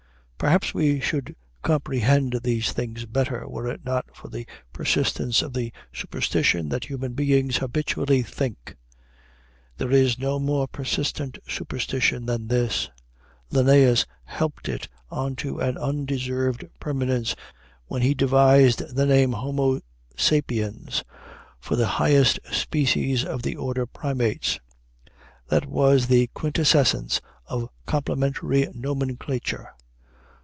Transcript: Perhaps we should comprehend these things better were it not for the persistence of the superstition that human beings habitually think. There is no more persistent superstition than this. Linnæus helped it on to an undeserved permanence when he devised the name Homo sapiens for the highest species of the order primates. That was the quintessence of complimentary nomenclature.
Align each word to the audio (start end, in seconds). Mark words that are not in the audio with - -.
Perhaps 0.43 0.73
we 0.73 0.99
should 0.99 1.35
comprehend 1.61 2.39
these 2.41 2.71
things 2.71 3.05
better 3.05 3.47
were 3.47 3.67
it 3.67 3.85
not 3.85 4.05
for 4.15 4.27
the 4.27 4.47
persistence 4.73 5.43
of 5.43 5.53
the 5.53 5.71
superstition 5.93 6.67
that 6.69 6.85
human 6.85 7.13
beings 7.13 7.57
habitually 7.57 8.23
think. 8.23 8.75
There 9.77 9.91
is 9.91 10.17
no 10.17 10.39
more 10.39 10.67
persistent 10.67 11.37
superstition 11.47 12.25
than 12.25 12.47
this. 12.47 12.89
Linnæus 13.53 14.07
helped 14.23 14.67
it 14.67 14.87
on 15.11 15.35
to 15.35 15.59
an 15.59 15.77
undeserved 15.77 16.65
permanence 16.79 17.35
when 17.85 18.01
he 18.01 18.15
devised 18.15 18.95
the 18.95 19.05
name 19.05 19.33
Homo 19.33 19.81
sapiens 20.17 21.03
for 21.59 21.75
the 21.75 21.85
highest 22.01 22.39
species 22.51 23.23
of 23.23 23.43
the 23.43 23.55
order 23.55 23.85
primates. 23.85 24.59
That 25.49 25.67
was 25.67 26.07
the 26.07 26.31
quintessence 26.33 27.21
of 27.45 27.69
complimentary 27.85 28.67
nomenclature. 28.73 29.75